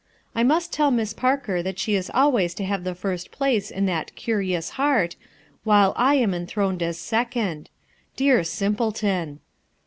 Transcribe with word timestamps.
I 0.33 0.41
must 0.41 0.73
tell 0.73 0.89
Miss 0.89 1.13
Parker 1.13 1.61
that 1.61 1.77
she 1.77 1.93
is 1.93 2.09
always 2.11 2.55
to 2.55 2.63
have 2.65 2.83
the 2.83 2.95
first 2.95 3.29
place 3.29 3.69
in 3.69 3.85
that 3.85 4.15
'curious' 4.15 4.71
heart, 4.71 5.15
while 5.63 5.93
I 5.95 6.15
am 6.15 6.33
enthroned 6.33 6.81
as 6.81 6.97
second. 6.97 7.69
Dear 8.15 8.43
simpleton 8.43 9.41